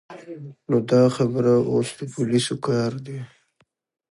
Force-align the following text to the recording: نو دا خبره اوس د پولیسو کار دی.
نو 0.69 0.77
دا 0.91 1.01
خبره 1.15 1.53
اوس 1.71 1.89
د 1.97 1.99
پولیسو 2.13 2.55
کار 2.67 2.91
دی. 3.05 3.19